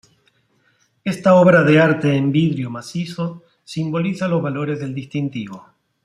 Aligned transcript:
Esta 1.03 1.35
obra 1.35 1.61
de 1.63 1.79
arte 1.79 2.15
en 2.15 2.31
vidrio 2.31 2.71
macizo 2.71 3.43
simboliza 3.63 4.27
los 4.27 4.41
valores 4.41 4.79
del 4.79 4.95
distintivo. 4.95 5.63